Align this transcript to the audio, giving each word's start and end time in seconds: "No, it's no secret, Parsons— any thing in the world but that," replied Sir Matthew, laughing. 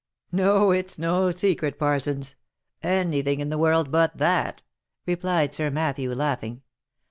"No, 0.31 0.71
it's 0.71 0.97
no 0.97 1.29
secret, 1.29 1.77
Parsons— 1.77 2.35
any 2.81 3.21
thing 3.21 3.39
in 3.39 3.49
the 3.49 3.57
world 3.59 3.91
but 3.91 4.17
that," 4.17 4.63
replied 5.05 5.53
Sir 5.53 5.69
Matthew, 5.69 6.11
laughing. 6.15 6.63